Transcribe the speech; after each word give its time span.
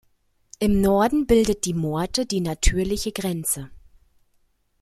Im 0.57 0.81
Norden 0.81 1.27
bildet 1.27 1.63
die 1.65 1.75
Morte 1.75 2.25
die 2.25 2.41
natürliche 2.41 3.11
Grenze. 3.11 3.69